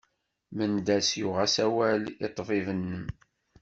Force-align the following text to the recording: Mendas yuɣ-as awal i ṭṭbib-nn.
Mendas 0.55 1.09
yuɣ-as 1.19 1.55
awal 1.65 2.03
i 2.25 2.27
ṭṭbib-nn. 2.31 3.03